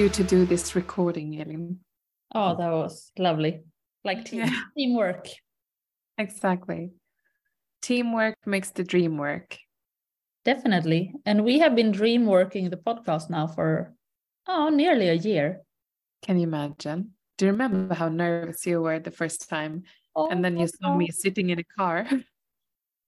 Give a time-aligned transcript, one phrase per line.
[0.00, 1.78] you to do this recording, Elin.
[2.34, 3.60] Oh, that was lovely.
[4.02, 4.60] Like team, Yeah.
[4.76, 5.28] teamwork.
[6.16, 6.92] Exactly.
[7.82, 9.58] Teamwork makes the dream work.
[10.46, 11.12] Definitely.
[11.26, 13.92] And we have been dream working the podcast now for
[14.48, 15.60] oh nearly a year.
[16.22, 17.10] Can you imagine?
[17.36, 19.82] Do you remember how nervous you were the first time?
[20.16, 22.08] And then you saw Oh, me sitting in a car.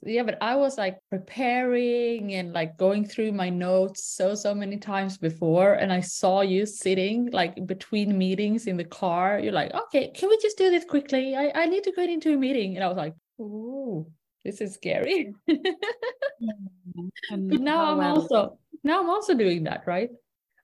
[0.05, 4.77] Yeah, but I was like preparing and like going through my notes so so many
[4.79, 9.39] times before, and I saw you sitting like between meetings in the car.
[9.39, 11.37] You're like, okay, can we just do this quickly?
[11.37, 12.75] I, I need to get into a meeting.
[12.77, 14.11] And I was like, ooh,
[14.45, 15.33] this is scary.
[15.49, 17.09] Mm-hmm.
[17.49, 20.11] But now I'm also now I'm also doing that, right?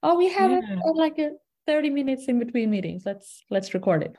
[0.02, 0.80] Oh, we have Yeah.
[0.84, 1.30] a- like a
[1.66, 3.04] 30 minutes in between meetings.
[3.06, 4.16] Let's let's record it.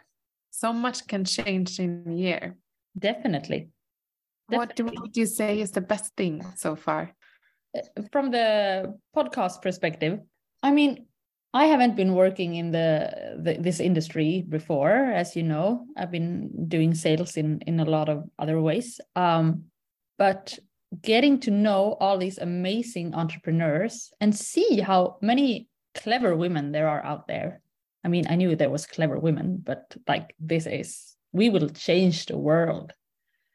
[0.51, 2.55] so much can change in a year.
[2.97, 3.69] Definitely.
[4.49, 7.13] What do would you say is the best thing so far?
[8.11, 10.19] from the podcast perspective
[10.63, 11.05] i mean
[11.53, 15.87] i haven't been working in the, the this industry before as you know.
[15.97, 19.01] I've been doing sales in in a lot of other ways.
[19.15, 19.65] Um
[20.17, 20.59] but
[21.01, 27.03] getting to know all these amazing entrepreneurs and see how many clever women there are
[27.03, 27.61] out there.
[28.03, 32.25] I mean i knew there was clever women but like this is we will change
[32.25, 32.93] the world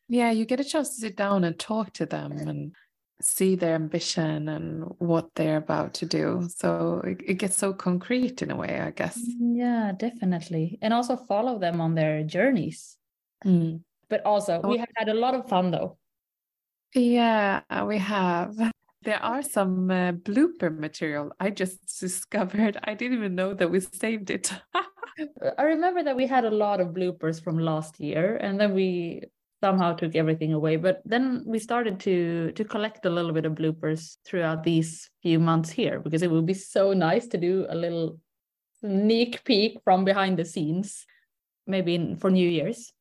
[0.08, 2.74] Yeah, you get a chance to sit down and talk to them and
[3.20, 6.47] see their ambition and what they're about to do.
[6.56, 9.19] So it, it gets so concrete in a way, I guess.
[9.41, 12.97] yeah definitely and also follow them on their journeys
[13.44, 13.82] Mm.
[14.08, 15.98] but also we have had a lot of fun though
[16.94, 18.55] Yeah, we have.
[19.05, 22.78] There are some uh, blooper material I just discovered.
[22.84, 24.50] I didn't even know that we saved it.
[25.58, 29.22] i remember that we had a lot of bloopers from last year and then we
[29.65, 32.17] somehow took everything away but then we started to
[32.53, 36.47] to collect a little bit of bloopers throughout these few months here because it would
[36.47, 38.19] be so nice to do a little
[38.81, 41.06] sneak peek from behind the scenes
[41.66, 42.93] maybe in, for new year's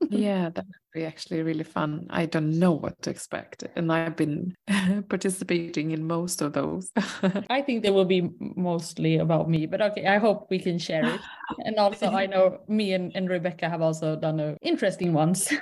[0.10, 2.06] yeah, that would be actually really fun.
[2.08, 4.54] I don't know what to expect, and I've been
[5.08, 6.90] participating in most of those.
[7.50, 11.04] I think they will be mostly about me, but okay, I hope we can share
[11.04, 11.20] it.
[11.66, 15.52] And also, I know me and, and Rebecca have also done uh, interesting ones.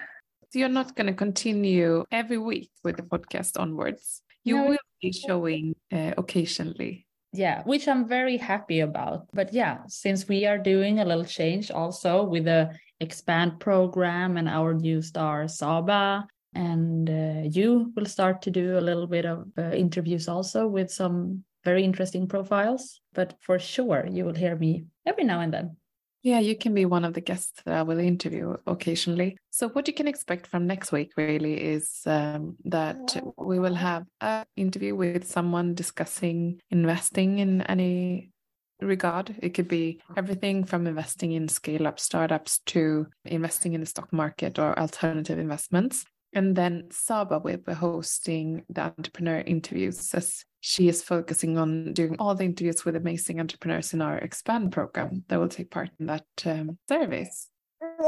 [0.50, 4.22] So you're not going to continue every week with the podcast onwards.
[4.44, 4.68] You No.
[4.68, 7.06] will be showing uh, occasionally.
[7.34, 9.28] yeah, which I'm very happy about.
[9.34, 12.70] But yeah, since we are doing a little change also with the
[13.00, 18.80] expand program and our new star Saba, and uh, you will start to do a
[18.88, 23.00] little bit of uh, interviews also with some very interesting profiles.
[23.12, 25.76] But for sure, you will hear me every now and then.
[26.22, 29.36] Yeah, you can be one of the guests that I will interview occasionally.
[29.50, 34.04] So what you can expect from next week really is um, that we will have
[34.20, 38.32] an interview with someone discussing investing in any
[38.80, 39.36] regard.
[39.40, 44.12] It could be everything from investing in scale up startups to investing in the stock
[44.12, 46.04] market or alternative investments.
[46.32, 52.16] And then Saba will be hosting the entrepreneur interviews as she is focusing on doing
[52.18, 56.06] all the interviews with amazing entrepreneurs in our expand program that will take part in
[56.06, 57.48] that um, service.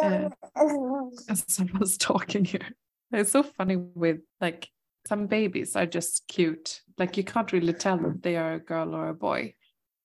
[0.03, 0.31] Uh,
[1.49, 2.75] someone's talking here.
[3.13, 4.69] It's so funny with like
[5.07, 6.81] some babies are just cute.
[6.99, 9.55] Like you can't really tell if they are a girl or a boy.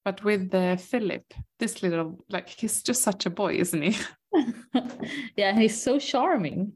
[0.03, 3.97] But with uh, Philip, this little like he's just such a boy, isn't he?
[5.35, 6.73] yeah, he's so charming.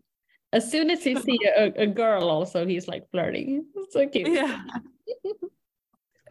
[0.51, 3.66] As soon as he see a, a girl, also he's like flirting.
[3.91, 4.30] So cute.
[4.30, 4.63] Yeah.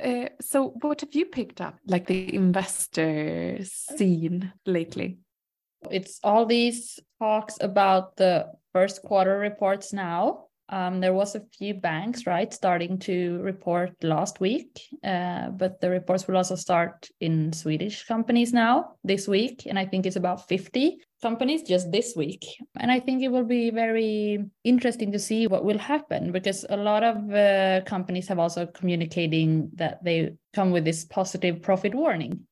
[0.02, 5.18] Uh, so what have you picked up like the investor scene lately?
[5.90, 10.47] It's all these talks about the first quarter reports now.
[10.70, 15.88] Um, there was a few banks, right, starting to report last week, uh, but the
[15.88, 20.46] reports will also start in Swedish companies now this week, and I think it's about
[20.46, 22.44] 50 companies just this week.
[22.78, 26.76] And I think it will be very interesting to see what will happen because a
[26.76, 32.46] lot of uh, companies have also communicating that they come with this positive profit warning.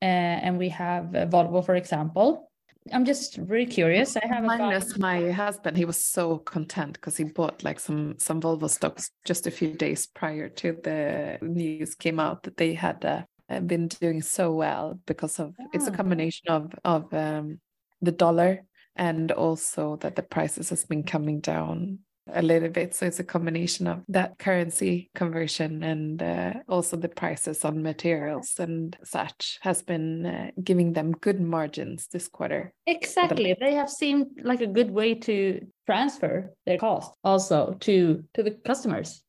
[0.00, 0.04] Uh,
[0.44, 2.47] and we have uh, Volvo, for example.
[2.92, 4.16] I'm just very curious.
[4.16, 8.40] I have Magnus my husband, he was so content because he bought like some some
[8.40, 13.04] Volvo stocks just a few days prior to the news came out that they had
[13.04, 15.96] uh, been doing so well because of it's a Ah.
[15.96, 17.60] combination of of um,
[18.02, 18.62] the dollar
[18.96, 21.98] and also that the prices has been coming down
[22.32, 22.94] a little bit.
[22.94, 28.54] So it's a combination of that currency conversion and uh, also the prices on materials
[28.58, 32.72] and such has been uh, giving them good margins this quarter.
[32.86, 33.56] Exactly.
[33.58, 38.52] They have seemed like a good way to transfer their cost also to to the
[38.52, 39.22] customers.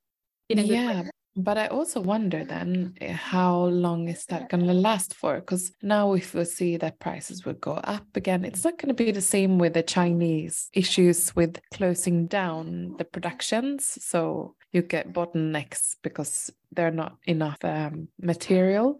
[0.50, 0.75] In a good way.
[0.75, 1.04] Yeah,
[1.41, 5.36] But I also wonder then eh, how long is that going to last for?
[5.36, 9.03] Because now if we see that prices will go up again, it's not going to
[9.06, 13.97] be the same with the Chinese issues with closing down the productions.
[14.03, 19.00] So you get bottlenecks because there are not enough um, material.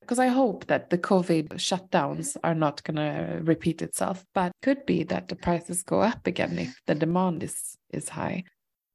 [0.00, 4.86] Because I hope that the COVID shutdowns are not going to repeat itself, but could
[4.86, 8.44] be that the prices go up again if the demand is is high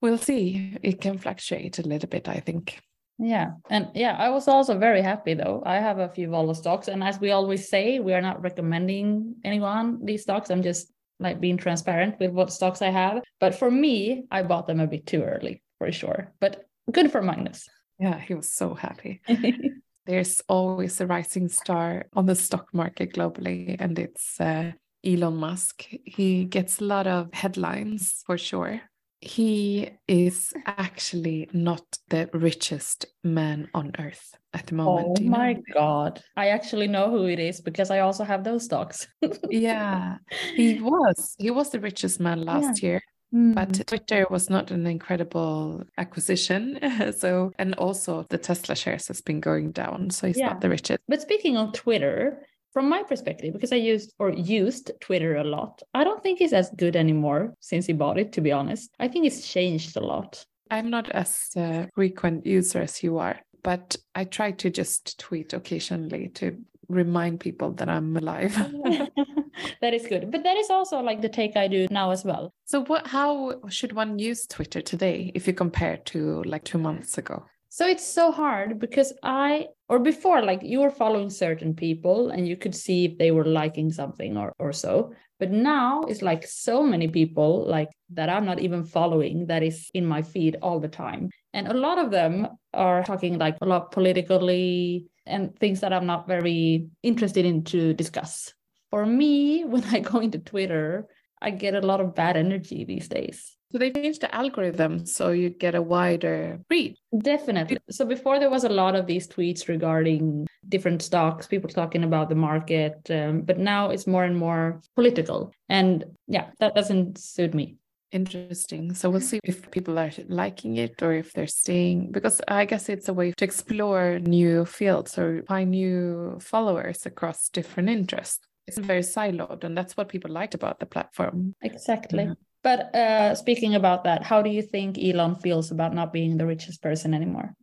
[0.02, 0.78] we'll see.
[0.82, 2.82] It can fluctuate a little bit, I think.
[3.18, 3.52] Yeah.
[3.70, 5.62] And yeah, I was also very happy though.
[5.66, 6.88] I have a few Volvo stocks.
[6.88, 10.50] And as we always say, we are not recommending anyone these stocks.
[10.50, 13.22] I'm just like being transparent with what stocks I have.
[13.40, 16.34] But for me, I bought them a bit too early for sure.
[16.40, 17.70] But good for Magnus.
[18.00, 19.22] Yeah, he was so happy.
[20.08, 24.72] There's always a rising star on the stock market globally, and it's uh,
[25.06, 25.86] Elon Musk.
[26.06, 28.82] He gets a lot of headlines for sure
[29.22, 35.20] he is actually not the richest man on earth at the moment.
[35.22, 35.62] Oh my know?
[35.74, 36.24] god.
[36.36, 39.08] I actually know who it is because I also have those stocks.
[39.50, 40.18] yeah.
[40.56, 41.36] He was.
[41.38, 42.90] He was the richest man last yeah.
[42.90, 43.02] year.
[43.34, 43.54] Mm.
[43.54, 46.80] But Twitter was not an incredible acquisition.
[47.18, 50.10] so, and also the Tesla shares has been going down.
[50.10, 50.48] So he's yeah.
[50.48, 51.00] not the richest.
[51.08, 52.42] But speaking of Twitter,
[52.74, 56.54] from my perspective, because I used or used Twitter a lot, I don't think it's
[56.54, 58.92] as good anymore since he bought it, to be honest.
[59.00, 60.46] I think it's changed a lot.
[60.70, 65.54] I'm not as a frequent user as you are, but I try to just tweet
[65.54, 66.58] occasionally to
[66.88, 68.56] remind people that I'm alive.
[69.82, 70.32] that is good.
[70.32, 72.54] But that is also like the take I do now as well.
[72.66, 77.18] So what how should one use Twitter today if you compare to like 2 months
[77.18, 77.46] ago?
[77.74, 82.46] So it's so hard because I, or before, like you were following certain people and
[82.46, 85.14] you could see if they were liking something or, or so.
[85.40, 89.90] But now it's like so many people like that I'm not even following that is
[89.94, 91.30] in my feed all the time.
[91.54, 96.06] And a lot of them are talking like a lot politically and things that I'm
[96.06, 98.54] not very interested in to discuss.
[98.90, 101.08] For me, when I go into Twitter,
[101.42, 103.56] I get a lot of bad energy these days.
[103.72, 106.98] So they changed the algorithm so you get a wider reach.
[107.18, 107.78] Definitely.
[107.90, 112.30] So before there was a lot of these tweets regarding different stocks, people talking about
[112.30, 115.54] the market, um, but now it's more and more political.
[115.70, 117.78] And yeah, that doesn't suit me.
[118.12, 118.94] Interesting.
[118.94, 122.90] So we'll see if people are liking it or if they're staying, because I guess
[122.90, 128.46] it's a way to explore new fields or find new followers across different interests.
[128.68, 131.56] It's very siloed, and that's what people liked about the platform.
[131.62, 132.26] Exactly.
[132.26, 132.34] Yeah.
[132.64, 136.46] But uh, speaking about that, how do you think Elon feels about not being the
[136.46, 137.56] richest person anymore?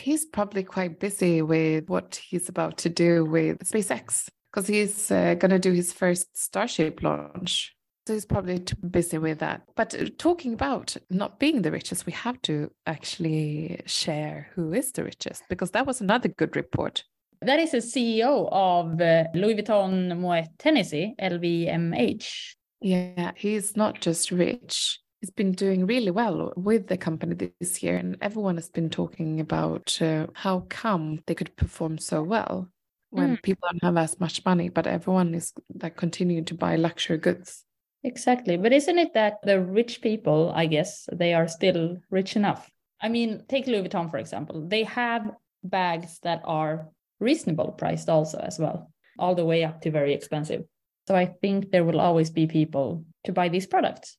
[0.00, 5.34] He's probably quite busy with what he's about to do with SpaceX because he's uh,
[5.34, 7.74] going to do his first Starship launch.
[8.06, 9.62] So he's probably too busy with that.
[9.76, 14.92] But uh, talking about not being the richest, we have to actually share who is
[14.92, 17.04] the richest because that was another good report.
[17.40, 22.54] That is the CEO of uh, Louis Vuitton Moet Hennessy, LVMH.
[22.80, 25.00] Yeah, he's not just rich.
[25.20, 29.40] He's been doing really well with the company this year, and everyone has been talking
[29.40, 32.68] about uh, how come they could perform so well
[33.10, 33.42] when mm.
[33.42, 37.64] people don't have as much money, but everyone is like continuing to buy luxury goods.
[38.02, 42.70] Exactly, but isn't it that the rich people, I guess, they are still rich enough?
[43.00, 44.66] I mean, take Louis Vuitton for example.
[44.68, 45.30] They have
[45.62, 50.64] bags that are reasonable priced also as well, all the way up to very expensive.
[51.06, 54.16] So I think there will always be people to buy these products.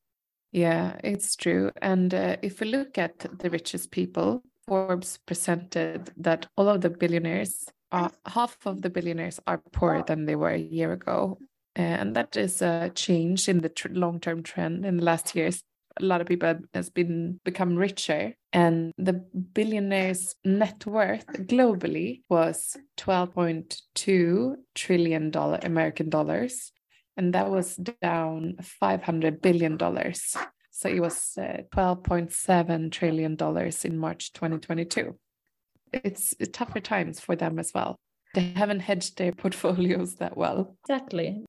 [0.51, 1.71] Yeah, it's true.
[1.81, 6.89] And uh, if we look at the richest people, Forbes presented that all of the
[6.89, 11.39] billionaires, uh, half of the billionaires are poorer than they were a year ago.
[11.75, 15.61] And that is a change in the tr- long term trend in the last years.
[15.99, 22.77] A lot of people has been become richer, and the billionaires' net worth globally was
[22.97, 26.71] 12.2 trillion dollar American dollars,
[27.15, 30.35] and that was down 500 billion dollars.
[30.71, 35.17] So it was uh, 12.7 trillion dollars in march 2022
[36.03, 37.95] it's tougher times for them as well.
[38.33, 40.75] They haven't hedged their portfolios that well.
[40.83, 41.45] Exactly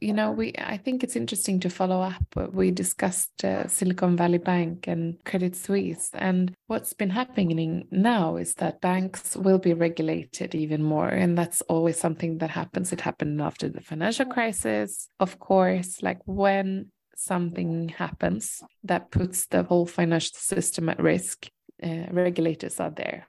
[0.00, 4.38] you know we i think it's interesting to follow up we discussed uh, silicon valley
[4.38, 6.10] bank and credit suisse.
[6.14, 11.08] And what's been happening now is that banks will be regulated even more.
[11.08, 12.92] And that's always something that happens.
[12.92, 16.02] It happened after the financial crisis of course.
[16.02, 21.48] Like when something happens that puts the whole financial system at risk
[21.82, 23.26] uh, regulators are there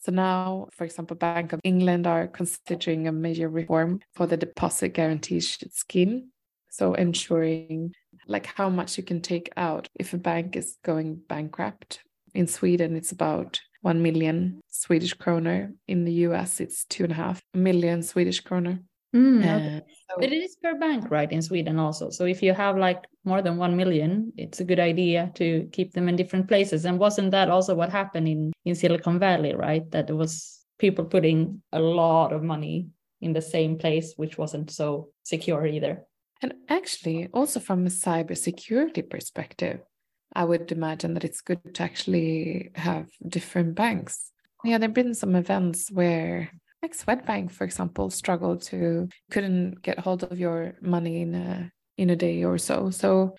[0.00, 4.90] so now, for example, Bank of England are considering a major reform for the deposit
[4.90, 6.30] guarantee scheme.
[6.70, 7.92] So ensuring
[8.26, 12.00] like how much you can take out if a bank is going bankrupt.
[12.34, 15.72] In Sweden, it's about one million Swedish kroner.
[15.88, 18.80] In the US, it's two and a half million Swedish kroner.
[19.14, 19.76] Mm, okay.
[19.76, 22.10] uh, so, but it is per bank, right, in Sweden also.
[22.10, 25.92] So if you have like more than one million, it's a good idea to keep
[25.92, 26.84] them in different places.
[26.84, 29.90] And wasn't that also what happened in in Silicon Valley, right?
[29.90, 32.88] That there was people putting a lot of money
[33.20, 36.04] in the same place, which wasn't so secure either.
[36.40, 39.80] And actually, also from a cybersecurity perspective,
[40.34, 44.30] I would imagine that it's good to actually have different banks.
[44.62, 46.50] Yeah, there have been some events where,
[46.82, 52.10] like Swedbank, for example, struggled to couldn't get hold of your money in a in
[52.10, 52.90] a day or so.
[52.90, 53.34] So,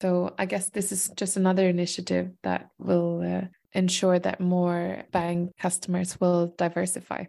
[0.00, 5.52] so I guess this is just another initiative that will uh, ensure that more bank
[5.58, 7.24] customers will diversify.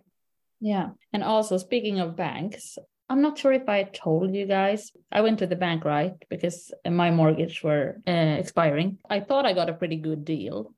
[0.61, 2.77] Yeah, and also speaking of banks,
[3.09, 4.91] I'm not sure if I told you guys.
[5.11, 6.13] I went to the bank, right?
[6.29, 8.99] Because my mortgage were uh, expiring.
[9.09, 10.73] I thought I got a pretty good deal.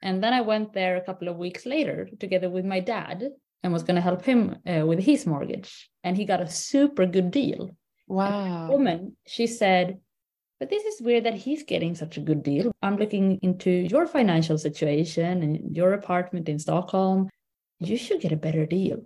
[0.00, 3.30] And then I went there a couple of weeks later together with my dad
[3.64, 5.90] and was going to help him uh, with his mortgage.
[6.04, 7.70] And he got a super good deal.
[8.06, 8.68] Wow.
[8.68, 9.98] woman, she said,
[10.60, 12.70] but this is weird that he's getting such a good deal.
[12.82, 17.30] I'm looking into your financial situation and your apartment in Stockholm.
[17.80, 18.98] You should get a better deal.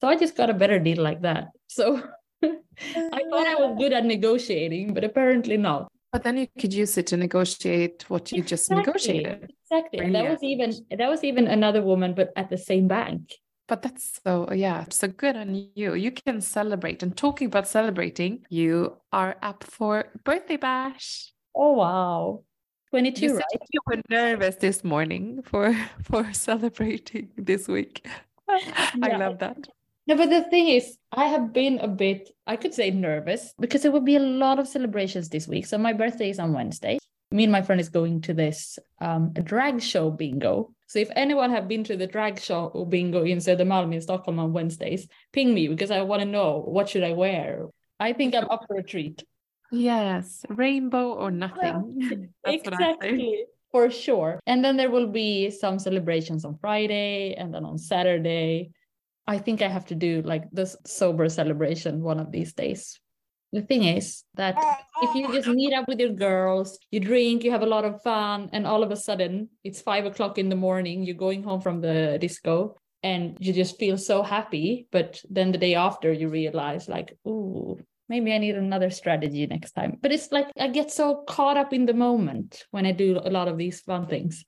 [0.00, 1.50] So I just got a better deal like that.
[1.68, 2.02] So
[2.42, 5.88] I thought I was good at negotiating, but apparently not.
[6.10, 9.52] But then you could use it to negotiate what you just negotiated.
[9.70, 10.00] Exactly.
[10.00, 13.32] And that was even that was even another woman, but at the same bank.
[13.72, 15.94] But that's so yeah, so good on you.
[15.94, 17.02] You can celebrate.
[17.02, 21.32] And talking about celebrating, you are up for birthday bash.
[21.54, 22.42] Oh wow.
[22.90, 23.62] 22, you right?
[23.70, 28.06] You were nervous this morning for for celebrating this week.
[28.46, 29.66] I love that.
[30.06, 33.80] No, but the thing is, I have been a bit, I could say nervous because
[33.80, 35.64] there will be a lot of celebrations this week.
[35.64, 36.98] So my birthday is on Wednesday.
[37.30, 40.74] Me and my friend is going to this um, drag show bingo.
[40.92, 44.38] So if anyone have been to the drag show or bingo in Södermalm in Stockholm
[44.38, 47.68] on Wednesdays, ping me because I want to know what should I wear.
[47.98, 49.24] I think I'm up for a treat.
[49.70, 52.28] Yes, rainbow or nothing.
[52.44, 54.38] exactly for sure.
[54.46, 58.72] And then there will be some celebrations on Friday and then on Saturday.
[59.26, 63.00] I think I have to do like this sober celebration one of these days.
[63.52, 64.56] The thing is that
[65.02, 68.02] if you just meet up with your girls, you drink, you have a lot of
[68.02, 71.60] fun, and all of a sudden it's five o'clock in the morning, you're going home
[71.60, 74.86] from the disco and you just feel so happy.
[74.90, 77.78] But then the day after, you realize, like, ooh,
[78.08, 79.98] maybe I need another strategy next time.
[80.00, 83.30] But it's like I get so caught up in the moment when I do a
[83.30, 84.44] lot of these fun things.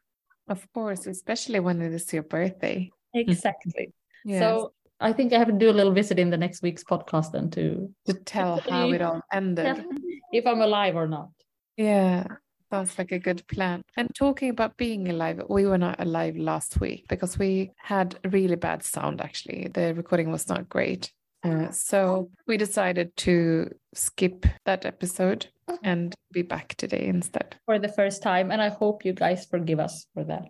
[0.48, 2.90] Of course, especially when it is your birthday.
[3.12, 3.92] Exactly.
[4.26, 4.40] Yes.
[4.40, 7.32] So I think I have to do a little visit in the next week's podcast
[7.32, 9.84] then to to tell how it all ended.
[10.32, 11.30] if I'm alive or not.
[11.76, 12.26] Yeah.
[12.70, 13.82] Sounds like a good plan.
[13.96, 18.56] And talking about being alive, we were not alive last week because we had really
[18.56, 19.68] bad sound actually.
[19.72, 21.12] The recording was not great.
[21.44, 25.46] Uh, so we decided to skip that episode
[25.82, 27.56] and be back today instead.
[27.66, 28.50] For the first time.
[28.50, 30.44] And I hope you guys forgive us for that.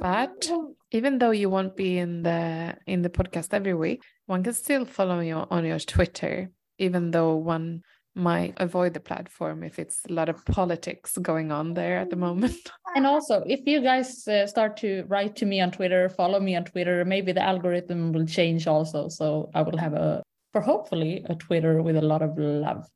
[0.00, 0.50] But
[0.94, 4.84] even though you won't be in the in the podcast every week, one can still
[4.84, 7.82] follow you on your Twitter, even though one
[8.14, 12.16] might avoid the platform if it's a lot of politics going on there at the
[12.16, 12.70] moment.
[12.96, 16.54] And also, if you guys uh, start to write to me on Twitter, follow me
[16.54, 19.08] on Twitter, maybe the algorithm will change also.
[19.08, 20.22] So I will have a,
[20.52, 22.86] for hopefully, a Twitter with a lot of love.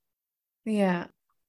[0.64, 1.06] Yeah.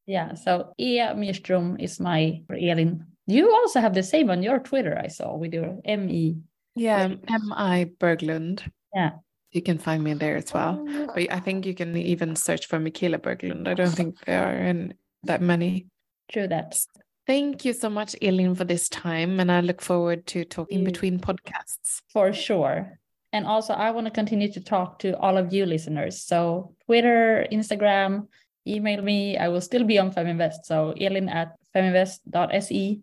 [0.08, 0.34] Yeah.
[0.34, 5.08] So Ia Myrstrom is my Elin you also have the same on your Twitter, I
[5.08, 6.38] saw with your ME.
[6.76, 8.62] Yeah, MI Berglund.
[8.94, 9.12] Yeah.
[9.52, 10.86] You can find me there as well.
[10.88, 11.12] Oh.
[11.14, 13.68] But I think you can even search for Michaela Berglund.
[13.68, 14.94] I don't think there are in
[15.24, 15.88] that many.
[16.32, 16.80] True that.
[17.26, 19.40] Thank you so much, Elin, for this time.
[19.40, 22.02] And I look forward to talking between podcasts.
[22.14, 23.00] For sure.
[23.34, 26.24] And also, I want to continue to talk to all of you listeners.
[26.24, 28.28] So, Twitter, Instagram,
[28.68, 29.38] email me.
[29.38, 30.66] I will still be on Feminvest.
[30.66, 33.02] So, Elin at feminvest.se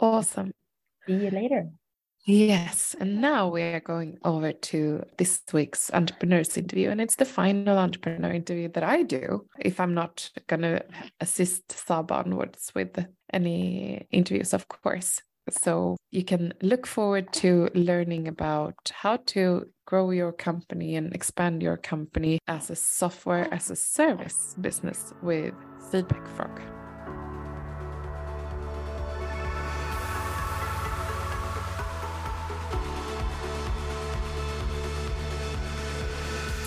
[0.00, 0.52] Awesome.
[1.06, 1.70] See you later.
[2.26, 2.96] Yes.
[2.98, 6.90] And now we are going over to this week's entrepreneurs interview.
[6.90, 10.84] And it's the final entrepreneur interview that I do if I'm not going to
[11.20, 15.20] assist Saba onwards with any interviews, of course.
[15.50, 21.62] So you can look forward to learning about how to grow your company and expand
[21.62, 25.54] your company as a software as a service business with
[25.92, 26.75] FeedbackFrog.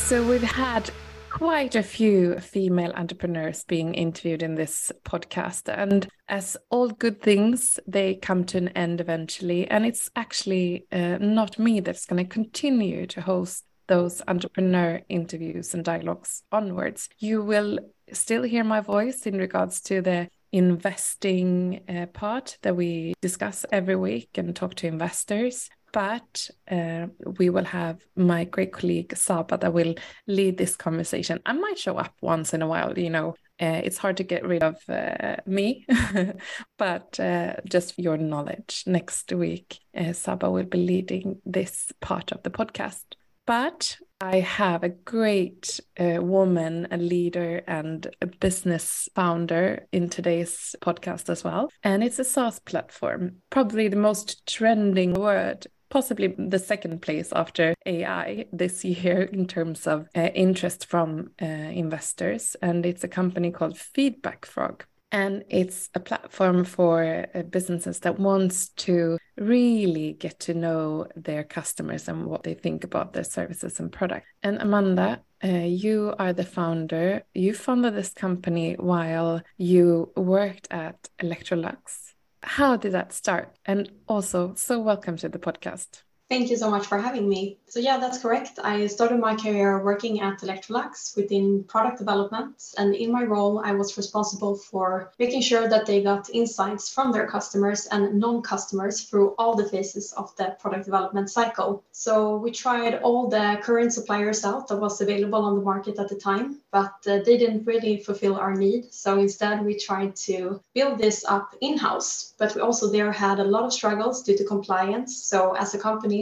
[0.10, 0.89] So we've had
[1.30, 5.72] quite a few female entrepreneurs being interviewed in this podcast.
[5.72, 9.68] And as all good things, they come to an end eventually.
[9.68, 15.75] And it's actually uh, not me that's going to continue to host those entrepreneur interviews
[15.75, 17.08] and dialogues onwards.
[17.20, 17.78] You will
[18.12, 23.96] still hear my voice in regards to the investing uh, part that we discuss every
[23.96, 25.70] week and talk to investors.
[25.91, 27.08] But uh,
[27.39, 29.96] we will have my great colleague Saba that will
[30.27, 31.39] lead this conversation.
[31.46, 33.36] I might show up once in a while, you know.
[33.62, 35.86] Uh, it's hard to get rid of uh, me,
[36.77, 42.41] but uh, just your knowledge, next week uh, Saba will be leading this part of
[42.44, 43.03] the podcast.
[43.46, 50.76] But I have a great uh, woman, a leader, and a business founder in today's
[50.82, 51.70] podcast as well.
[51.84, 57.74] And it's a SaaS platform, probably the most trending word possibly the second place after
[57.84, 62.56] AI this year in terms of uh, interest from uh, investors.
[62.62, 68.70] And it's a company called FeedbackFrog and it's a platform for uh, businesses that wants
[68.70, 73.91] to really get to know their customers and what they think about their services and
[73.91, 77.24] products and amanda uh, you are the founder.
[77.34, 82.13] You founded this company while you worked at electrolux.
[82.43, 83.58] How did that start?
[83.65, 87.58] And also so welcome to the podcast Thank you so much for having me.
[87.70, 88.60] So yeah, that's correct.
[88.64, 92.74] I started my career working at Electrolux within product development.
[92.78, 97.12] And in my role, I was responsible for making sure that they got insights from
[97.12, 101.84] their customers and non-customers through all the phases of the product development cycle.
[101.92, 106.10] So we tried all the current suppliers out that was available on the market at
[106.10, 108.94] the time, but uh, they didn't really fulfill our need.
[108.94, 112.36] So instead, we tried to build this up in-house.
[112.38, 115.24] But we also there had a lot of struggles due to compliance.
[115.24, 116.19] So as a company,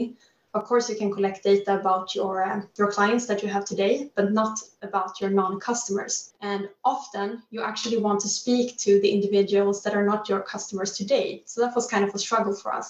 [0.58, 3.94] of course, you can collect data about your uh, your clients that you have today,
[4.18, 6.34] but not about your non-customers.
[6.51, 10.92] And often, you actually want to speak to the individuals that are not your customers
[11.01, 11.27] today.
[11.46, 12.89] So that was kind of a struggle for us.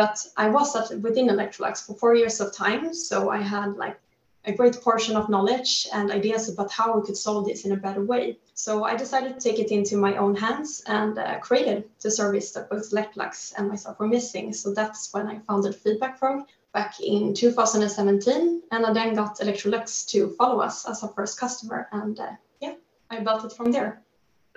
[0.00, 3.98] But I was at, within Electrolux for four years of time, so I had like
[4.46, 7.76] a great portion of knowledge and ideas about how we could solve this in a
[7.76, 8.38] better way.
[8.54, 12.52] So I decided to take it into my own hands and uh, created the service
[12.52, 14.52] that both Electrolux and myself were missing.
[14.52, 20.28] So that's when I founded FeedbackFrog, back in 2017, and I then got Electrolux to
[20.36, 22.74] follow us as our first customer, and uh, yeah,
[23.08, 24.02] I built it from there.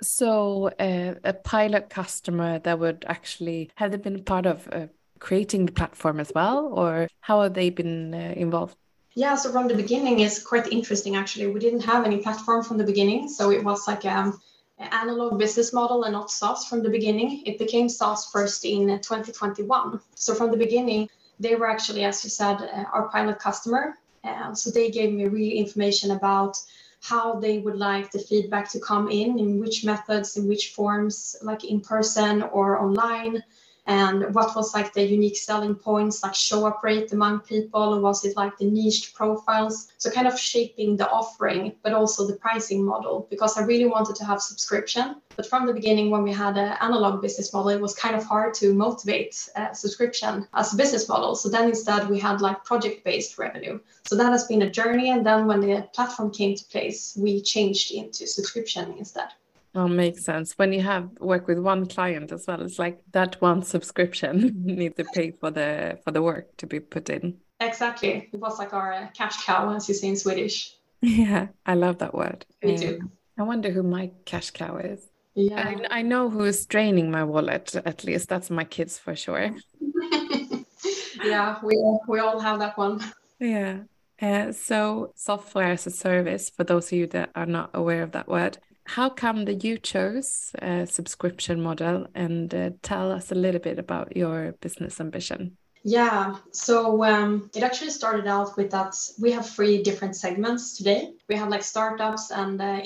[0.02, 5.64] So, uh, a pilot customer that would actually have they been part of uh, creating
[5.64, 8.76] the platform as well, or how have they been uh, involved?
[9.14, 11.48] Yeah, so from the beginning is quite interesting actually.
[11.48, 14.40] We didn't have any platform from the beginning, so it was like um,
[14.78, 17.42] an analog business model and not SaaS from the beginning.
[17.44, 20.00] It became SaaS first in 2021.
[20.14, 21.08] So from the beginning,
[21.40, 23.98] they were actually, as you said, uh, our pilot customer.
[24.22, 26.56] Uh, so they gave me real information about
[27.02, 31.34] how they would like the feedback to come in, in which methods, in which forms,
[31.42, 33.42] like in person or online,
[33.90, 38.00] and what was like the unique selling points like show up rate among people or
[38.00, 39.88] was it like the niche profiles?
[39.98, 44.14] So kind of shaping the offering but also the pricing model because i really wanted
[44.16, 45.16] to have subscription.
[45.34, 48.22] But from the beginning when we had an analog business model it was kind of
[48.22, 51.34] hard to motivate uh, subscription as a business model.
[51.34, 53.80] So then instead we had like project based revenue.
[54.06, 57.42] So that has been a journey and then when the platform came to place we
[57.42, 59.30] changed into subscription instead
[59.74, 60.58] Oh, makes sense.
[60.58, 64.96] When you have work with one client as well, it's like that one subscription need
[64.96, 67.38] to pay for the for the work to be put in.
[67.60, 68.28] Exactly.
[68.32, 70.76] It was like our uh, cash cow, as you say in Swedish.
[71.02, 72.44] Yeah, I love that word.
[72.62, 72.98] Me too.
[73.00, 75.08] Um, I wonder who my cash cow is.
[75.34, 75.76] Yeah.
[75.90, 78.28] I, I know who is draining my wallet, at least.
[78.28, 79.56] That's my kids for sure.
[81.24, 83.00] yeah, we, we all have that one.
[83.38, 83.78] Yeah.
[84.20, 88.12] Uh, so, software as a service, for those of you that are not aware of
[88.12, 88.58] that word,
[88.94, 93.78] how come that you chose a subscription model and uh, tell us a little bit
[93.78, 95.56] about your business ambition?
[95.82, 101.14] Yeah, so um, it actually started out with that we have three different segments today.
[101.28, 102.80] We have like startups and uh,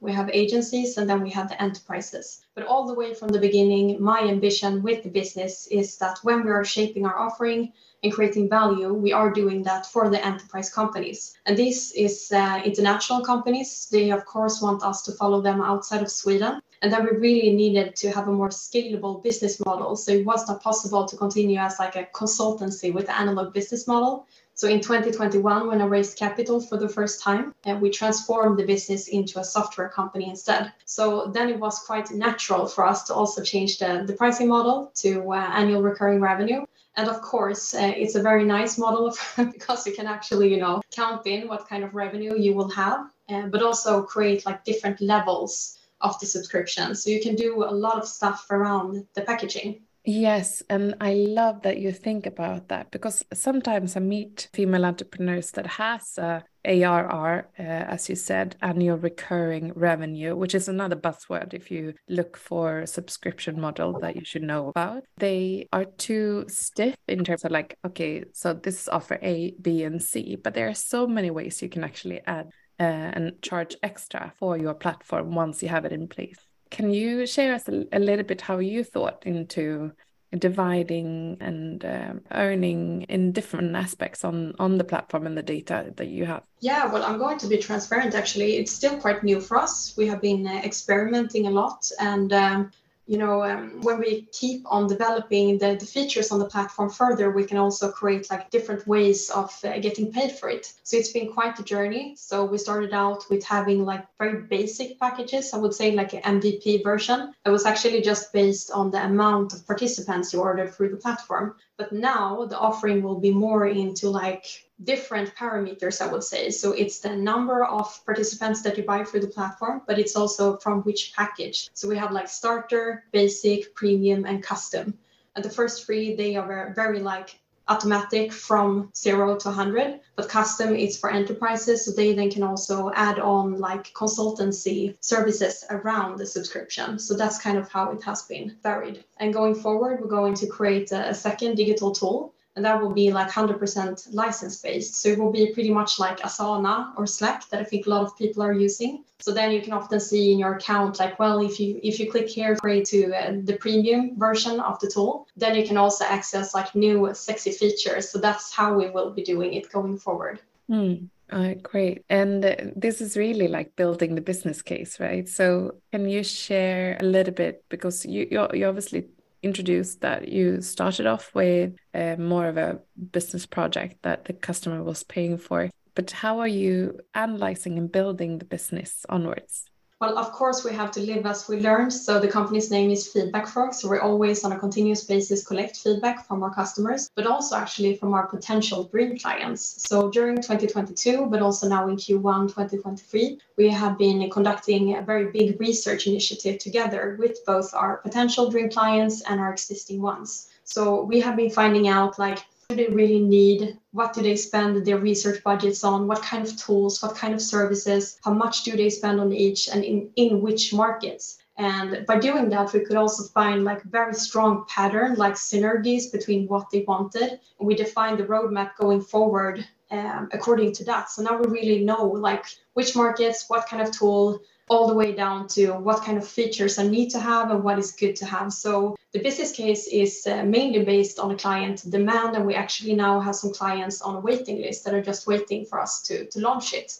[0.00, 2.44] we have agencies, and then we have the enterprises.
[2.54, 6.42] But all the way from the beginning, my ambition with the business is that when
[6.44, 7.72] we are shaping our offering,
[8.02, 11.34] and creating value, we are doing that for the enterprise companies.
[11.46, 13.88] And this is uh, international companies.
[13.90, 16.60] They, of course, want us to follow them outside of Sweden.
[16.82, 19.94] And then we really needed to have a more scalable business model.
[19.94, 23.86] So it was not possible to continue as like a consultancy with the analog business
[23.86, 24.26] model.
[24.54, 28.66] So in 2021, when I raised capital for the first time, uh, we transformed the
[28.66, 30.72] business into a software company instead.
[30.84, 34.92] So then it was quite natural for us to also change the, the pricing model
[34.96, 36.64] to uh, annual recurring revenue.
[36.96, 40.82] And of course, uh, it's a very nice model because you can actually, you know,
[40.90, 45.00] count in what kind of revenue you will have, uh, but also create like different
[45.00, 46.94] levels of the subscription.
[46.94, 49.80] So you can do a lot of stuff around the packaging.
[50.04, 55.52] Yes, and I love that you think about that because sometimes I meet female entrepreneurs
[55.52, 61.54] that has a ARR, uh, as you said, annual recurring revenue, which is another buzzword
[61.54, 65.04] if you look for subscription model that you should know about.
[65.18, 69.84] They are too stiff in terms of like, okay, so this is offer A, B,
[69.84, 73.76] and C, but there are so many ways you can actually add uh, and charge
[73.84, 76.40] extra for your platform once you have it in place.
[76.72, 79.92] Can you share us a, a little bit how you thought into
[80.38, 86.08] dividing and um, earning in different aspects on on the platform and the data that
[86.08, 86.42] you have?
[86.60, 88.56] Yeah well i'm going to be transparent actually.
[88.56, 89.94] It's still quite new for us.
[89.98, 92.72] We have been uh, experimenting a lot and um,
[93.12, 97.30] you know, um, when we keep on developing the, the features on the platform further,
[97.30, 100.72] we can also create like different ways of uh, getting paid for it.
[100.82, 102.14] So it's been quite a journey.
[102.16, 105.52] So we started out with having like very basic packages.
[105.52, 109.52] I would say like an MVP version that was actually just based on the amount
[109.52, 111.56] of participants you ordered through the platform.
[111.78, 114.46] But now the offering will be more into like
[114.84, 116.50] different parameters, I would say.
[116.50, 120.58] So it's the number of participants that you buy through the platform, but it's also
[120.58, 121.70] from which package.
[121.74, 124.98] So we have like starter, basic, premium, and custom.
[125.34, 130.28] And the first three, they are very, very like automatic from zero to 100 but
[130.28, 136.18] custom is for enterprises so they then can also add on like consultancy services around
[136.18, 136.98] the subscription.
[136.98, 139.04] So that's kind of how it has been varied.
[139.18, 143.10] And going forward we're going to create a, second digital tool and that will be
[143.10, 144.96] like 100% license based.
[144.96, 148.02] So it will be pretty much like Asana or Slack that I think a lot
[148.02, 149.04] of people are using.
[149.20, 152.10] So then you can often see in your account like, well, if you if you
[152.10, 156.54] click here to uh, the premium version of the tool, then you can also access
[156.54, 158.10] like new sexy features.
[158.10, 160.40] So that's how we will be doing it going forward.
[160.68, 161.08] Mm.
[161.30, 162.04] Uh, great.
[162.10, 165.26] And uh, this is really like building the business case, right?
[165.26, 169.06] So, can you share a little bit because you you you obviously
[169.42, 174.82] introduced that you started off with uh, more of a business project that the customer
[174.82, 175.70] was paying for.
[175.94, 179.71] But how are you analyzing and building the business onwards?
[180.02, 181.88] Well, of course, we have to live as we learn.
[181.88, 183.72] So the company's name is FeedbackFrog.
[183.72, 187.94] So we're always on a continuous basis collect feedback from our customers, but also actually
[187.94, 189.84] from our potential dream clients.
[189.88, 195.30] So during 2022, but also now in Q1 2023, we have been conducting a very
[195.30, 200.48] big research initiative together with both our potential dream clients and our existing ones.
[200.64, 202.40] So we have been finding out like
[202.74, 203.78] do they really need?
[203.92, 206.06] What do they spend their research budgets on?
[206.06, 207.02] What kind of tools?
[207.02, 208.18] What kind of services?
[208.24, 211.38] How much do they spend on each and in, in which markets?
[211.58, 216.48] And by doing that, we could also find like very strong pattern, like synergies between
[216.48, 217.38] what they wanted.
[217.58, 221.10] And we defined the roadmap going forward um, according to that.
[221.10, 225.12] So now we really know like which markets, what kind of tool, all the way
[225.12, 228.26] down to what kind of features I need to have and what is good to
[228.26, 228.52] have.
[228.52, 232.94] So the business case is uh, mainly based on the client demand, and we actually
[232.94, 236.26] now have some clients on a waiting list that are just waiting for us to,
[236.26, 236.98] to launch it.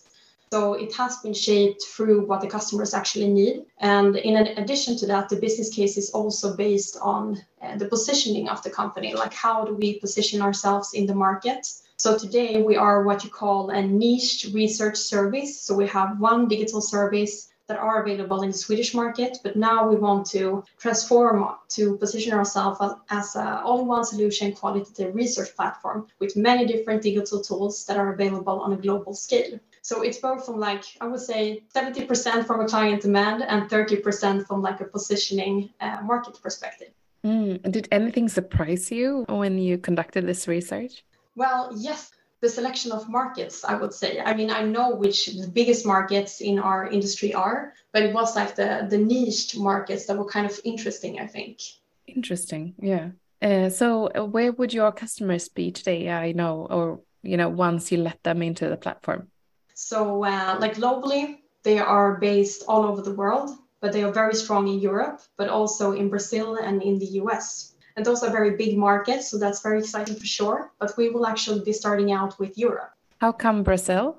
[0.52, 3.64] So it has been shaped through what the customers actually need.
[3.78, 8.50] And in addition to that, the business case is also based on uh, the positioning
[8.50, 11.66] of the company, like how do we position ourselves in the market?
[11.96, 15.62] So today we are what you call a niche research service.
[15.62, 19.88] So we have one digital service that are available in the Swedish market, but now
[19.88, 21.36] we want to transform
[21.70, 27.86] to position ourselves as an all-in-one solution qualitative research platform with many different digital tools
[27.86, 29.58] that are available on a global scale.
[29.80, 34.46] So it's both from like I would say 70% from a client demand and 30%
[34.46, 36.92] from like a positioning uh, market perspective.
[37.24, 37.72] Mm.
[37.72, 41.04] Did anything surprise you when you conducted this research?
[41.36, 42.10] Well, yes,
[42.42, 44.20] the selection of markets, I would say.
[44.20, 48.36] I mean, I know which the biggest markets in our industry are, but it was
[48.36, 51.60] like the the niched markets that were kind of interesting, I think.
[52.06, 53.10] Interesting, yeah.
[53.40, 56.10] Uh, so, uh, where would your customers be today?
[56.10, 59.28] I know, or you know, once you let them into the platform.
[59.74, 63.50] So, uh, like globally, they are based all over the world,
[63.80, 67.71] but they are very strong in Europe, but also in Brazil and in the US.
[67.96, 70.72] And those are very big markets, so that's very exciting for sure.
[70.78, 72.92] But we will actually be starting out with Europe.
[73.20, 74.16] How come Brazil?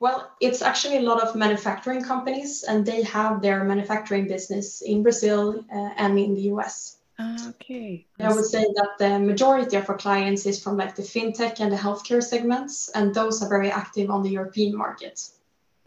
[0.00, 5.02] Well, it's actually a lot of manufacturing companies, and they have their manufacturing business in
[5.02, 6.98] Brazil uh, and in the US.
[7.18, 8.06] Ah, okay.
[8.20, 11.72] I would say that the majority of our clients is from like the fintech and
[11.72, 15.20] the healthcare segments, and those are very active on the European market.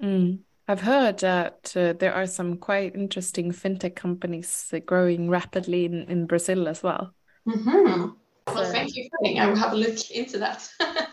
[0.02, 0.40] Mm.
[0.68, 6.26] I've heard that uh, there are some quite interesting fintech companies growing rapidly in, in
[6.26, 7.14] Brazil as well.
[7.48, 8.12] Mm-hmm.
[8.48, 10.68] Well, thank you for I will have a look into that.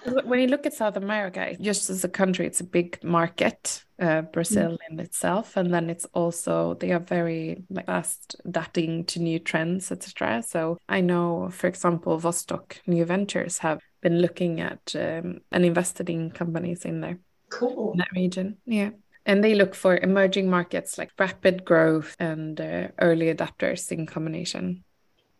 [0.25, 4.23] when you look at South America, just as a country, it's a big market, uh,
[4.23, 4.79] Brazil mm.
[4.91, 9.93] in itself, and then it's also they are very like fast adapting to new trends,
[9.93, 10.43] etc.
[10.43, 16.09] So I know, for example, Vostok New Ventures have been looking at um, and invested
[16.09, 17.19] in companies in there.
[17.51, 17.93] Cool.
[17.93, 18.91] In that region, yeah.
[19.27, 24.85] And they look for emerging markets like rapid growth and uh, early adapters in combination.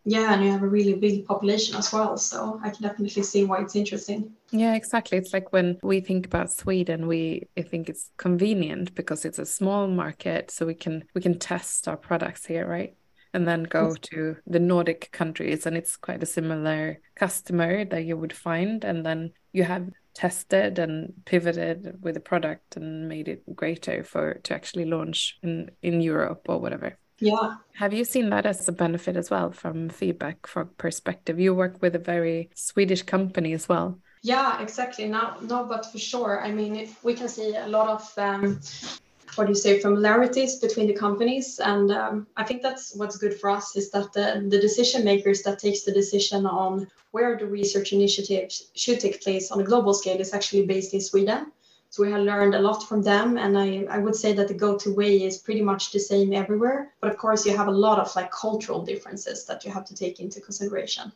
[0.09, 2.17] Yeah, and you have a really big population as well.
[2.17, 4.33] So I can definitely see why it's interesting.
[4.51, 5.19] Yeah, exactly.
[5.19, 9.45] It's like when we think about Sweden, we I think it's convenient because it's a
[9.45, 12.95] small market, so we can we can test our products here, right?
[13.35, 18.17] And then go to the Nordic countries, and it's quite a similar customer that you
[18.17, 23.45] would find, and then you have tested and pivoted with the product and made it
[23.55, 26.97] greater for to actually launch in in Europe or whatever.
[27.21, 27.57] Yeah.
[27.75, 31.41] Have you seen that as a benefit as well from FeedbackFrog perspective?
[31.41, 33.99] You work with a very Swedish company as well.
[34.23, 35.07] Yeah, exactly.
[35.07, 36.45] No, no, but for sure.
[36.45, 38.61] I mean, we can see a lot of um,
[39.35, 43.39] what do you say familiarities between the companies, and um, I think that's what's good
[43.39, 47.47] for us is that the, the decision makers that takes the decision on where the
[47.47, 51.53] research initiatives should take place on a global scale is actually based in Sweden.
[51.91, 54.55] So we have learned a lot from them, and I, I would say that the
[54.55, 56.93] go-to way is pretty much the same everywhere.
[57.01, 59.95] But of course, you have a lot of like cultural differences that you have to
[59.95, 61.13] take into consideration.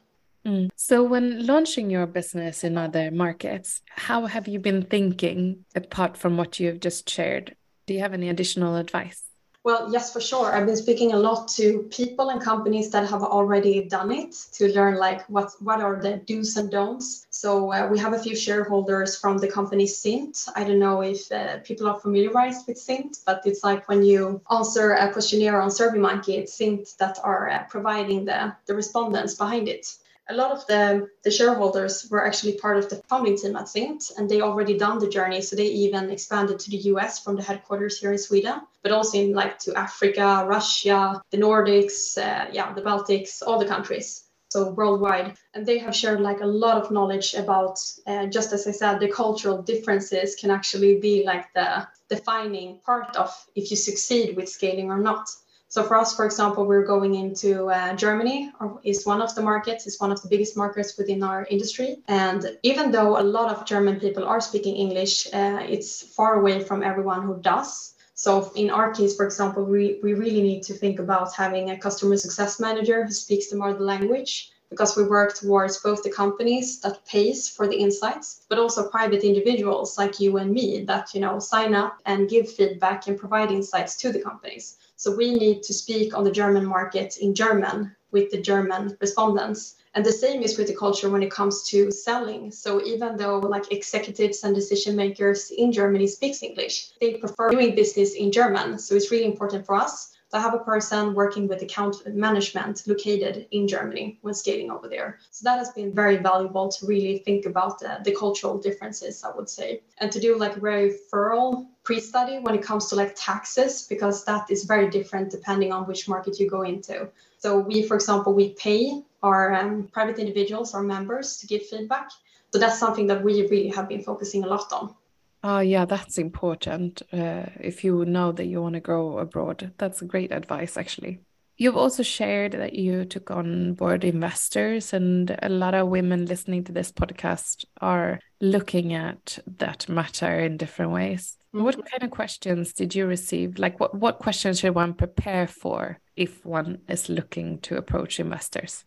[0.47, 0.71] Mm.
[0.75, 6.37] So, when launching your business in other markets, how have you been thinking apart from
[6.37, 7.55] what you've just shared?
[7.87, 9.23] Do you have any additional advice?
[9.65, 10.53] Well, yes, for sure.
[10.53, 14.75] I've been speaking a lot to people and companies that have already done it to
[14.75, 17.29] learn like what what are the do's and don'ts.
[17.31, 20.47] So uh, we have a few shareholders from the company Cint.
[20.57, 24.41] I don't know if uh, people are familiarized with Cint, but it's like when you
[24.51, 29.69] answer a questionnaire on SurveyMonkey, it's Cint that are uh, providing the the respondents behind
[29.69, 29.87] it
[30.33, 34.11] a lot of the, the shareholders were actually part of the founding team at Cint,
[34.17, 35.43] and they already done the journey.
[35.43, 39.19] So they even expanded to the US from the headquarters here in Sweden, but also
[39.19, 44.25] in like to Africa, Russia, the Nordics, uh, yeah, the Baltics, all the countries.
[44.51, 48.67] So worldwide, and they have shared like a lot of knowledge about, uh, just as
[48.67, 53.79] I said, the cultural differences can actually be like the defining part of if you
[53.79, 55.31] succeed with scaling or not.
[55.73, 59.41] So for us, for example, we're going into uh, Germany, or is one of the
[59.41, 61.97] markets, is one of the biggest markets within our industry.
[62.09, 66.63] And even though a lot of German people are speaking English, uh, it's far away
[66.63, 67.95] from everyone who does.
[68.13, 71.79] So in our case, for example, we, we really need to think about having a
[71.79, 76.81] customer success manager who speaks the mother language because we work towards both the companies
[76.81, 81.21] that pays for the insights, but also private individuals like you and me that you
[81.23, 84.77] know sign up and give feedback and provide insights to the companies.
[85.03, 89.75] So we need to speak on the German market in German with the German respondents.
[89.95, 92.53] And the same is with the culture when it comes to selling.
[92.53, 97.75] So even though like executives and decision makers in Germany speaks English, they prefer doing
[97.75, 98.79] business in German.
[98.79, 103.47] So it's really important for us I have a person working with account management located
[103.51, 105.19] in Germany when scaling over there.
[105.31, 109.31] So that has been very valuable to really think about the, the cultural differences, I
[109.37, 113.15] would say, and to do like a very thorough pre-study when it comes to like
[113.17, 117.09] taxes, because that is very different depending on which market you go into.
[117.39, 122.11] So we, for example, we pay our um, private individuals, our members to give feedback.
[122.53, 124.95] So that's something that we really have been focusing a lot on.
[125.45, 127.03] Oh, yeah, that's important.
[127.13, 131.21] Uh, if you know that you want to go abroad, that's great advice, actually.
[131.57, 136.65] You've also shared that you took on board investors, and a lot of women listening
[136.65, 141.37] to this podcast are looking at that matter in different ways.
[141.55, 141.65] Mm-hmm.
[141.65, 143.59] What kind of questions did you receive?
[143.59, 148.85] Like, what, what questions should one prepare for if one is looking to approach investors?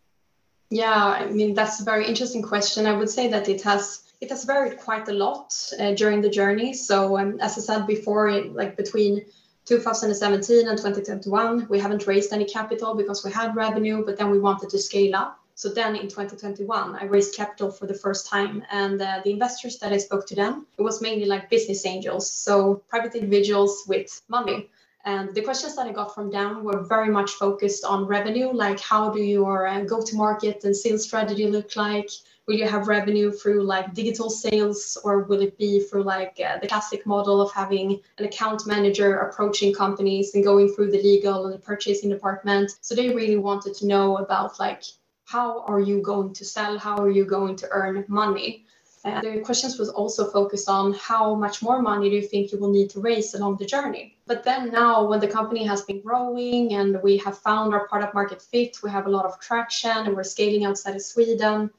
[0.69, 2.87] Yeah, I mean, that's a very interesting question.
[2.87, 6.30] I would say that it has it has varied quite a lot uh, during the
[6.30, 6.73] journey.
[6.73, 9.25] So um, as I said before, like between
[9.65, 14.39] 2017 and 2021, we haven't raised any capital because we had revenue, but then we
[14.39, 15.39] wanted to scale up.
[15.56, 18.63] So then in 2021, I raised capital for the first time.
[18.71, 22.30] And uh, the investors that I spoke to them, it was mainly like business angels,
[22.30, 24.69] so private individuals with money.
[25.06, 28.80] And the questions that I got from them were very much focused on revenue, like
[28.80, 32.10] how do your uh, go to market and sales strategy look like?
[32.47, 36.58] Will you have revenue through like digital sales or will it be through like uh,
[36.60, 41.45] the classic model of having an account manager approaching companies and going through the legal
[41.45, 42.71] and the purchasing department?
[42.81, 44.84] So they really wanted to know about like
[45.25, 46.77] how are you going to sell?
[46.77, 48.65] How are you going to earn money?
[49.03, 52.58] And the questions was also focused on how much more money do you think you
[52.58, 54.17] will need to raise along the journey?
[54.25, 58.15] But then now, when the company has been growing and we have found our product
[58.15, 61.69] market fit, we have a lot of traction and we're scaling outside of Sweden,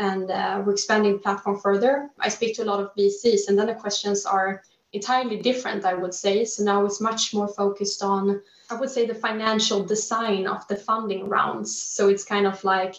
[0.00, 2.08] and uh, we're expanding platform further.
[2.18, 4.62] I speak to a lot of VCs, and then the questions are
[4.94, 6.44] entirely different, I would say.
[6.46, 10.76] So now it's much more focused on, I would say, the financial design of the
[10.76, 11.70] funding rounds.
[11.78, 12.94] So it's kind of like,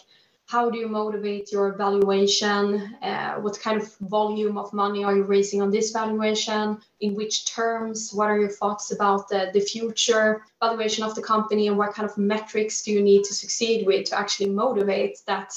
[0.46, 2.94] how do you motivate your valuation?
[3.02, 6.78] Uh, what kind of volume of money are you raising on this valuation?
[7.00, 8.12] In which terms?
[8.12, 11.66] What are your thoughts about the, the future valuation of the company?
[11.66, 15.52] And what kind of metrics do you need to succeed with to actually motivate that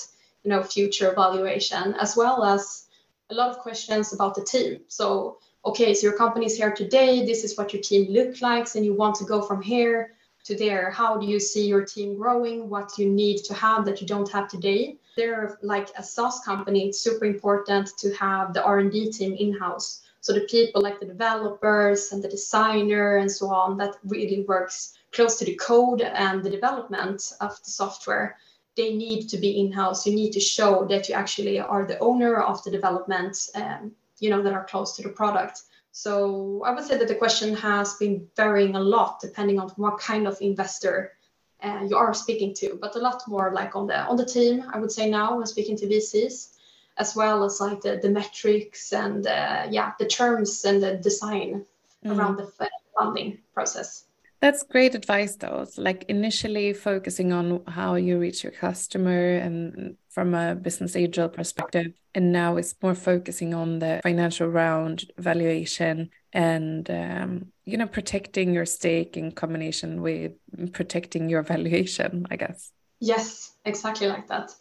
[0.45, 2.85] you know, future valuation, as well as
[3.31, 4.81] a lot of questions about the team.
[4.87, 7.25] So, okay, so your company is here today.
[7.25, 10.55] This is what your team looks like, and you want to go from here to
[10.55, 14.05] there how do you see your team growing what you need to have that you
[14.05, 19.11] don't have today they're like a SaaS company it's super important to have the R&D
[19.11, 23.95] team in-house so the people like the developers and the designer and so on that
[24.03, 28.37] really works close to the code and the development of the software
[28.75, 32.41] they need to be in-house you need to show that you actually are the owner
[32.41, 35.61] of the development um, you know that are close to the product
[35.91, 39.97] so I would say that the question has been varying a lot depending on what
[39.97, 41.13] kind of investor
[41.63, 44.65] uh, you are speaking to, but a lot more like on the on the team.
[44.73, 46.55] I would say now when speaking to VCs,
[46.97, 51.65] as well as like the, the metrics and uh, yeah the terms and the design
[52.03, 52.17] mm.
[52.17, 52.51] around the
[52.97, 54.05] funding process.
[54.45, 55.61] That's great advice, though.
[55.63, 61.29] It's like initially focusing on how you reach your customer and from a business angel
[61.29, 67.87] perspective, and now it's more focusing on the financial round valuation and um, you know
[67.87, 70.33] protecting your stake in combination with
[70.73, 72.27] protecting your valuation.
[72.29, 72.71] I guess.
[72.99, 74.51] Yes, exactly like that.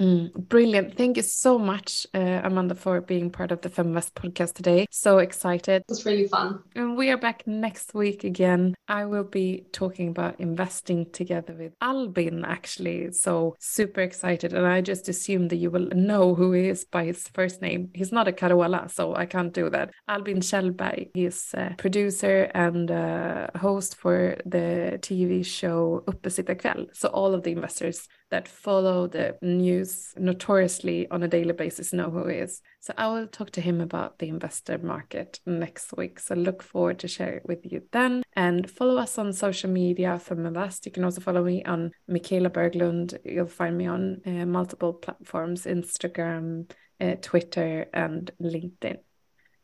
[0.00, 0.96] Mm, brilliant.
[0.96, 4.86] Thank you so much, uh, Amanda, for being part of the Feminvest podcast today.
[4.92, 5.82] So excited.
[5.82, 6.62] It was really fun.
[6.76, 8.76] And we are back next week again.
[8.86, 13.10] I will be talking about investing together with Albin, actually.
[13.10, 14.52] So super excited.
[14.52, 17.90] And I just assume that you will know who he is by his first name.
[17.92, 19.90] He's not a Carola, so I can't do that.
[20.06, 21.10] Albin Kjellberg.
[21.12, 26.94] He's a producer and a host for the TV show Uppesittarkväll.
[26.94, 32.10] So all of the investors that follow the news notoriously on a daily basis know
[32.10, 32.60] who he is.
[32.80, 36.20] So I will talk to him about the investor market next week.
[36.20, 38.22] So look forward to share it with you then.
[38.34, 40.86] And follow us on social media Feminvest.
[40.86, 43.18] You can also follow me on Michaela Berglund.
[43.24, 48.98] You'll find me on uh, multiple platforms Instagram, uh, Twitter, and LinkedIn.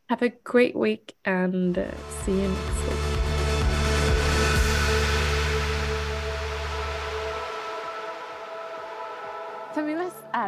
[0.09, 1.91] Have a great week and uh,
[2.25, 3.34] see you next week.